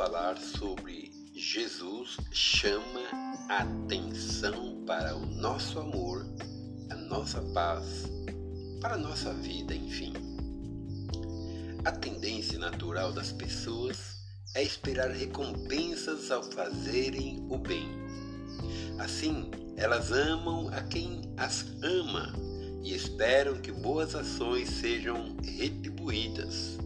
falar 0.00 0.38
sobre 0.38 1.12
Jesus 1.34 2.16
chama 2.32 3.02
a 3.50 3.58
atenção 3.58 4.82
para 4.86 5.14
o 5.14 5.26
nosso 5.26 5.78
amor, 5.78 6.26
a 6.90 6.94
nossa 6.94 7.42
paz, 7.52 8.10
para 8.80 8.94
a 8.94 8.98
nossa 8.98 9.34
vida, 9.34 9.74
enfim. 9.74 10.14
A 11.84 11.92
tendência 11.92 12.58
natural 12.58 13.12
das 13.12 13.30
pessoas 13.30 14.16
é 14.54 14.62
esperar 14.62 15.10
recompensas 15.10 16.30
ao 16.30 16.42
fazerem 16.42 17.46
o 17.50 17.58
bem. 17.58 17.90
Assim, 18.98 19.50
elas 19.76 20.12
amam 20.12 20.68
a 20.68 20.80
quem 20.84 21.20
as 21.36 21.66
ama 21.82 22.32
e 22.82 22.94
esperam 22.94 23.60
que 23.60 23.70
boas 23.70 24.14
ações 24.14 24.70
sejam 24.70 25.36
retribuídas. 25.44 26.78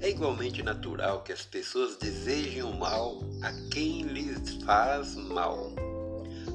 É 0.00 0.10
igualmente 0.10 0.62
natural 0.62 1.22
que 1.22 1.32
as 1.32 1.42
pessoas 1.42 1.96
desejem 1.96 2.62
o 2.62 2.72
mal 2.72 3.20
a 3.42 3.52
quem 3.70 4.02
lhes 4.02 4.54
faz 4.64 5.16
mal. 5.16 5.72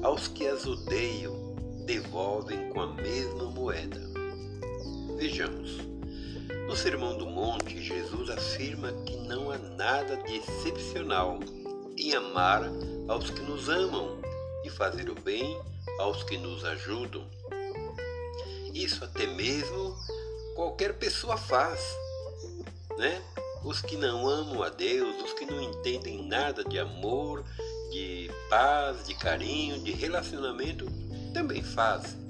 Aos 0.02 0.28
que 0.28 0.46
as 0.46 0.66
odeiam, 0.66 1.54
devolvem 1.84 2.70
com 2.70 2.80
a 2.80 2.94
mesma 2.94 3.44
moeda. 3.50 4.00
Vejamos. 5.16 5.78
No 6.66 6.74
Sermão 6.74 7.18
do 7.18 7.26
Monte, 7.26 7.82
Jesus 7.82 8.30
afirma 8.30 8.90
que 9.04 9.16
não 9.16 9.50
há 9.50 9.58
nada 9.58 10.16
de 10.16 10.36
excepcional 10.36 11.38
em 11.98 12.14
amar 12.14 12.62
aos 13.08 13.28
que 13.28 13.40
nos 13.42 13.68
amam 13.68 14.18
e 14.64 14.70
fazer 14.70 15.10
o 15.10 15.14
bem 15.14 15.60
aos 15.98 16.22
que 16.22 16.38
nos 16.38 16.64
ajudam. 16.64 17.28
Isso 18.72 19.04
até 19.04 19.26
mesmo 19.26 19.94
qualquer 20.54 20.94
pessoa 20.94 21.36
faz, 21.36 21.80
né? 22.98 23.22
Os 23.64 23.80
que 23.80 23.96
não 23.96 24.28
amam 24.28 24.62
a 24.62 24.68
Deus, 24.68 25.22
os 25.22 25.32
que 25.32 25.46
não 25.46 25.60
entendem 25.60 26.26
nada 26.26 26.62
de 26.62 26.78
amor, 26.78 27.44
de 27.90 28.30
paz, 28.50 29.06
de 29.06 29.14
carinho, 29.14 29.82
de 29.82 29.92
relacionamento, 29.92 30.86
também 31.32 31.62
fazem. 31.62 32.22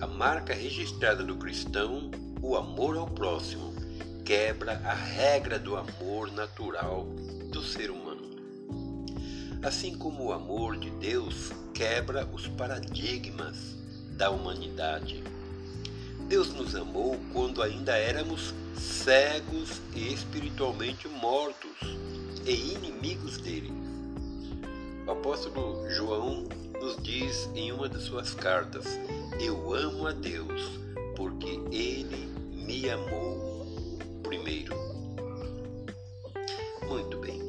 A 0.00 0.06
marca 0.06 0.54
registrada 0.54 1.24
do 1.24 1.36
cristão, 1.36 2.10
o 2.40 2.56
amor 2.56 2.96
ao 2.96 3.06
próximo, 3.06 3.74
quebra 4.24 4.80
a 4.84 4.94
regra 4.94 5.58
do 5.58 5.76
amor 5.76 6.30
natural 6.30 7.04
do 7.50 7.62
ser 7.62 7.90
humano. 7.90 8.28
Assim 9.62 9.98
como 9.98 10.26
o 10.26 10.32
amor 10.32 10.76
de 10.76 10.90
Deus 10.90 11.50
quebra 11.74 12.24
os 12.26 12.46
paradigmas 12.46 13.56
da 14.16 14.30
humanidade. 14.30 15.24
Deus 16.28 16.52
nos 16.52 16.76
amou 16.76 17.18
quando 17.32 17.62
ainda 17.62 17.96
éramos 17.96 18.52
cegos 18.76 19.80
e 19.94 20.12
espiritualmente 20.12 21.08
mortos 21.08 21.70
e 22.44 22.74
inimigos 22.74 23.38
dele. 23.38 23.72
O 25.06 25.10
apóstolo 25.10 25.88
João 25.88 26.46
nos 26.78 27.02
diz 27.02 27.48
em 27.54 27.72
uma 27.72 27.88
de 27.88 27.98
suas 27.98 28.34
cartas: 28.34 28.84
Eu 29.40 29.72
amo 29.72 30.06
a 30.06 30.12
Deus 30.12 30.78
porque 31.16 31.60
ele 31.72 32.26
me 32.52 32.90
amou 32.90 33.98
primeiro. 34.22 34.76
Muito 36.86 37.16
bem. 37.20 37.40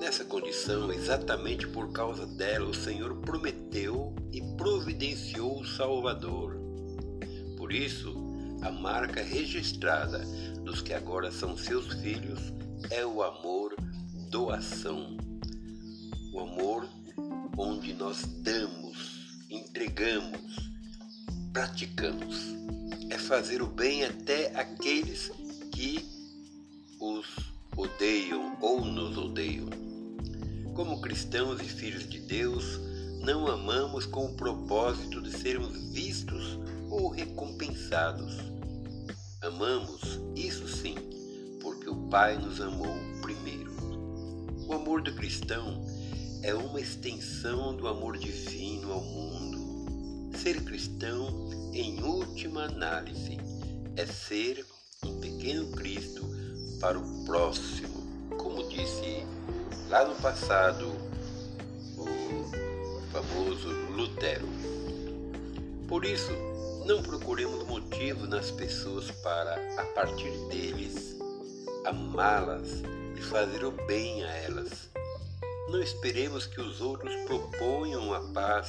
Nessa 0.00 0.24
condição, 0.24 0.90
exatamente 0.90 1.66
por 1.68 1.92
causa 1.92 2.24
dela, 2.24 2.70
o 2.70 2.74
Senhor 2.74 3.14
prometeu 3.16 4.14
e 4.32 4.40
providenciou 4.56 5.60
o 5.60 5.66
Salvador. 5.66 6.73
Por 7.64 7.72
isso, 7.72 8.14
a 8.60 8.70
marca 8.70 9.22
registrada 9.22 10.18
dos 10.64 10.82
que 10.82 10.92
agora 10.92 11.32
são 11.32 11.56
seus 11.56 11.94
filhos 11.94 12.52
é 12.90 13.06
o 13.06 13.22
amor 13.22 13.74
doação. 14.28 15.16
O 16.34 16.40
amor 16.40 16.86
onde 17.56 17.94
nós 17.94 18.26
damos, 18.42 19.46
entregamos, 19.48 20.70
praticamos. 21.54 22.54
É 23.08 23.16
fazer 23.16 23.62
o 23.62 23.66
bem 23.66 24.04
até 24.04 24.54
aqueles 24.54 25.32
que 25.72 26.04
os 27.00 27.26
odeiam 27.74 28.58
ou 28.60 28.84
nos 28.84 29.16
odeiam. 29.16 29.70
Como 30.74 31.00
cristãos 31.00 31.62
e 31.62 31.64
filhos 31.64 32.06
de 32.06 32.18
Deus, 32.18 32.78
não 33.22 33.46
amamos 33.46 34.04
com 34.04 34.26
o 34.26 34.36
propósito 34.36 35.22
de 35.22 35.32
sermos 35.32 35.74
vistos 35.94 36.62
recompensados. 37.16 38.36
Amamos, 39.40 40.20
isso 40.34 40.66
sim, 40.68 40.94
porque 41.60 41.88
o 41.88 41.96
Pai 42.08 42.36
nos 42.36 42.60
amou 42.60 42.94
primeiro. 43.20 43.72
O 44.66 44.72
amor 44.72 45.02
do 45.02 45.14
cristão 45.14 45.84
é 46.42 46.54
uma 46.54 46.80
extensão 46.80 47.74
do 47.74 47.88
amor 47.88 48.18
divino 48.18 48.92
ao 48.92 49.00
mundo. 49.00 50.34
Ser 50.36 50.62
cristão, 50.64 51.50
em 51.72 52.02
última 52.02 52.64
análise, 52.64 53.38
é 53.96 54.06
ser 54.06 54.64
um 55.04 55.20
pequeno 55.20 55.70
Cristo 55.72 56.22
para 56.80 56.98
o 56.98 57.24
próximo, 57.24 58.28
como 58.36 58.68
disse 58.68 59.24
lá 59.88 60.04
no 60.04 60.14
passado 60.16 60.86
o 61.96 63.10
famoso 63.12 63.68
Lutero. 63.92 64.48
Por 65.88 66.04
isso, 66.04 66.32
não 66.84 67.02
procuremos 67.02 67.66
motivo 67.66 68.26
nas 68.26 68.50
pessoas 68.50 69.10
para, 69.10 69.54
a 69.80 69.84
partir 69.94 70.30
deles, 70.48 71.16
amá-las 71.86 72.82
e 73.16 73.22
fazer 73.22 73.64
o 73.64 73.70
bem 73.86 74.22
a 74.22 74.30
elas. 74.36 74.90
Não 75.70 75.80
esperemos 75.82 76.46
que 76.46 76.60
os 76.60 76.82
outros 76.82 77.14
proponham 77.24 78.12
a 78.12 78.20
paz 78.32 78.68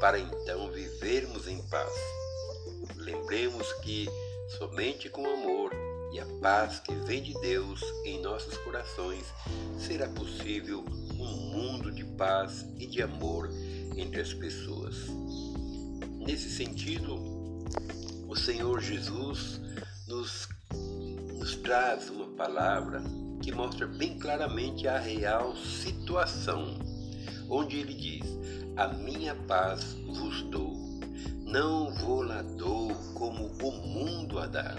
para 0.00 0.18
então 0.18 0.70
vivermos 0.70 1.46
em 1.46 1.60
paz. 1.68 1.92
Lembremos 2.96 3.70
que 3.74 4.08
somente 4.58 5.10
com 5.10 5.26
amor 5.26 5.72
e 6.10 6.20
a 6.20 6.26
paz 6.40 6.80
que 6.80 6.94
vem 6.94 7.22
de 7.22 7.34
Deus 7.34 7.82
em 8.04 8.20
nossos 8.22 8.56
corações 8.58 9.26
será 9.78 10.08
possível 10.08 10.84
um 11.18 11.36
mundo 11.52 11.92
de 11.92 12.04
paz 12.04 12.64
e 12.78 12.86
de 12.86 13.02
amor 13.02 13.50
entre 13.94 14.22
as 14.22 14.32
pessoas. 14.32 14.96
Nesse 16.18 16.48
sentido, 16.50 17.31
o 18.28 18.36
Senhor 18.36 18.80
Jesus 18.80 19.60
nos, 20.08 20.48
nos 21.38 21.56
traz 21.56 22.08
uma 22.08 22.28
palavra 22.28 23.02
que 23.42 23.52
mostra 23.52 23.86
bem 23.86 24.18
claramente 24.18 24.88
a 24.88 24.98
real 24.98 25.54
situação, 25.56 26.78
onde 27.48 27.78
ele 27.78 27.92
diz: 27.92 28.26
A 28.76 28.88
minha 28.88 29.34
paz 29.34 29.94
vos 30.06 30.42
dou, 30.44 30.74
não 31.44 31.92
vou 31.94 32.22
lá 32.22 32.42
dou 32.42 32.94
como 33.14 33.46
o 33.62 33.72
mundo 33.72 34.38
a 34.38 34.46
dá. 34.46 34.76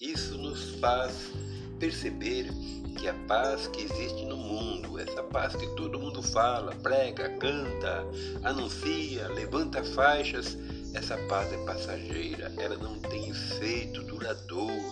Isso 0.00 0.36
nos 0.36 0.74
faz 0.74 1.32
perceber 1.78 2.50
que 2.98 3.08
a 3.08 3.14
paz 3.26 3.66
que 3.68 3.82
existe 3.82 4.24
no 4.24 4.36
mundo, 4.36 4.98
essa 4.98 5.22
paz 5.22 5.54
que 5.54 5.66
todo 5.76 5.98
mundo 5.98 6.22
fala, 6.22 6.74
prega, 6.76 7.28
canta, 7.38 8.04
anuncia, 8.42 9.28
levanta 9.28 9.84
faixas, 9.84 10.56
essa 10.96 11.18
paz 11.28 11.52
é 11.52 11.58
passageira, 11.58 12.50
ela 12.56 12.76
não 12.78 12.98
tem 12.98 13.28
efeito 13.28 14.02
duradouro, 14.04 14.90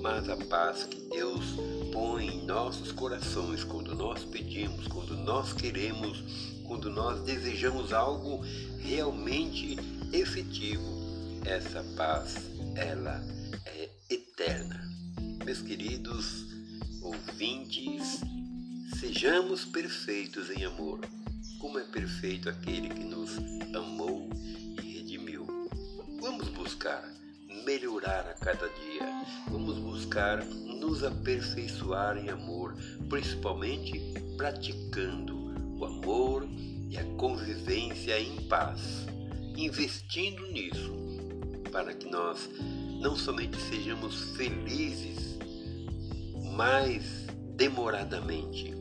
mas 0.00 0.26
a 0.26 0.36
paz 0.36 0.84
que 0.84 1.02
Deus 1.10 1.44
põe 1.92 2.28
em 2.28 2.46
nossos 2.46 2.92
corações 2.92 3.62
quando 3.62 3.94
nós 3.94 4.24
pedimos, 4.24 4.88
quando 4.88 5.14
nós 5.18 5.52
queremos, 5.52 6.24
quando 6.66 6.88
nós 6.88 7.20
desejamos 7.24 7.92
algo 7.92 8.42
realmente 8.78 9.76
efetivo, 10.14 10.82
essa 11.44 11.84
paz, 11.94 12.36
ela 12.74 13.22
é 13.66 13.90
eterna. 14.08 14.82
Meus 15.44 15.60
queridos 15.60 16.46
ouvintes, 17.02 18.20
sejamos 18.98 19.66
perfeitos 19.66 20.48
em 20.48 20.64
amor, 20.64 21.00
como 21.58 21.78
é 21.78 21.84
perfeito 21.84 22.48
aquele 22.48 22.88
que 22.88 23.04
nos 23.04 23.36
amou 23.74 24.30
buscar 26.68 27.02
melhorar 27.64 28.28
a 28.28 28.34
cada 28.34 28.68
dia. 28.68 29.24
Vamos 29.50 29.78
buscar 29.78 30.44
nos 30.44 31.02
aperfeiçoar 31.02 32.18
em 32.18 32.28
amor, 32.28 32.74
principalmente 33.08 33.98
praticando 34.36 35.34
o 35.78 35.84
amor 35.86 36.46
e 36.90 36.98
a 36.98 37.04
convivência 37.16 38.20
em 38.20 38.46
paz, 38.48 39.06
investindo 39.56 40.46
nisso, 40.48 40.92
para 41.72 41.94
que 41.94 42.06
nós 42.10 42.50
não 43.00 43.16
somente 43.16 43.56
sejamos 43.56 44.36
felizes 44.36 45.38
mais 46.54 47.24
demoradamente, 47.56 48.74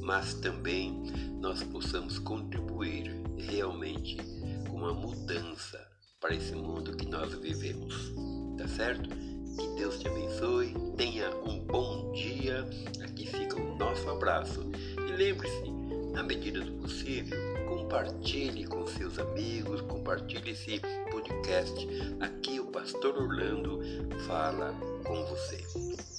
mas 0.00 0.32
também 0.34 0.92
nós 1.40 1.60
possamos 1.64 2.20
contribuir 2.20 3.20
realmente 3.36 4.16
com 4.70 4.86
a 4.86 4.94
mudança 4.94 5.85
para 6.20 6.34
esse 6.34 6.54
mundo 6.54 6.96
que 6.96 7.06
nós 7.06 7.32
vivemos. 7.34 8.12
Tá 8.56 8.66
certo? 8.68 9.08
Que 9.08 9.68
Deus 9.76 9.98
te 9.98 10.08
abençoe. 10.08 10.74
Tenha 10.96 11.30
um 11.44 11.60
bom 11.60 12.12
dia. 12.12 12.66
Aqui 13.02 13.26
fica 13.26 13.60
o 13.60 13.76
nosso 13.76 14.08
abraço. 14.08 14.70
E 14.98 15.12
lembre-se, 15.12 15.70
na 16.12 16.22
medida 16.22 16.60
do 16.60 16.72
possível, 16.72 17.38
compartilhe 17.68 18.66
com 18.66 18.86
seus 18.86 19.18
amigos, 19.18 19.80
compartilhe 19.82 20.50
esse 20.50 20.80
podcast. 21.10 21.86
Aqui 22.20 22.60
o 22.60 22.66
Pastor 22.66 23.16
Orlando 23.16 23.80
fala 24.26 24.74
com 25.04 25.24
você. 25.26 26.15